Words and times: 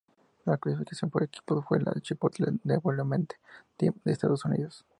La 0.45 0.57
clasificación 0.57 1.11
por 1.11 1.21
equipos 1.21 1.63
fue 1.63 1.77
para 1.77 1.91
el 1.91 2.01
Chipotle 2.01 2.53
Development 2.63 3.31
Team 3.77 3.93
de 4.03 4.11
Estados 4.11 4.43
Unidos. 4.45 4.83